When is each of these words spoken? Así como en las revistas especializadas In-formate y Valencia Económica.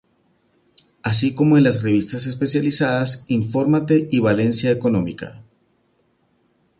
Así 1.03 1.35
como 1.35 1.57
en 1.59 1.63
las 1.63 1.83
revistas 1.83 2.25
especializadas 2.25 3.23
In-formate 3.27 4.07
y 4.11 4.19
Valencia 4.19 4.71
Económica. 4.71 5.43